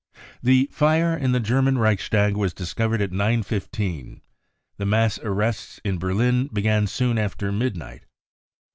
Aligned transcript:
The 0.41 0.67
fire 0.71 1.15
in 1.15 1.31
the 1.31 1.39
German 1.39 1.77
Reichstag 1.77 2.35
was 2.35 2.55
discovered 2.55 3.03
at 3.03 3.11
9. 3.11 3.43
15. 3.43 4.21
The 4.77 4.85
mass 4.87 5.19
arrests 5.19 5.79
in 5.85 5.99
Berlin 5.99 6.47
began 6.51 6.87
soon 6.87 7.19
after 7.19 7.51
midnight. 7.51 8.07